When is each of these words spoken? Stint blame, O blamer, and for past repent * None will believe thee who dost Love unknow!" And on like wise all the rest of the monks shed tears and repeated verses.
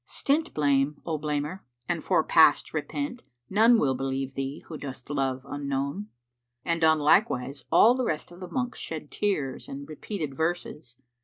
Stint 0.07 0.55
blame, 0.55 0.99
O 1.05 1.19
blamer, 1.19 1.59
and 1.87 2.03
for 2.03 2.23
past 2.23 2.73
repent 2.73 3.21
* 3.39 3.41
None 3.51 3.77
will 3.77 3.93
believe 3.93 4.33
thee 4.33 4.63
who 4.65 4.75
dost 4.75 5.11
Love 5.11 5.43
unknow!" 5.43 6.07
And 6.65 6.83
on 6.83 6.97
like 6.97 7.29
wise 7.29 7.65
all 7.71 7.93
the 7.93 8.03
rest 8.03 8.31
of 8.31 8.39
the 8.39 8.49
monks 8.49 8.79
shed 8.79 9.11
tears 9.11 9.67
and 9.67 9.87
repeated 9.87 10.33
verses. 10.33 10.95